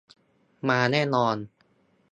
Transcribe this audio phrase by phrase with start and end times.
[0.67, 1.35] มาแน่นอน